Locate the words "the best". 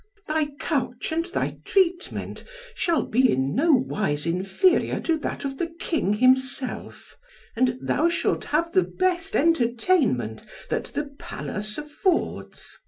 8.71-9.35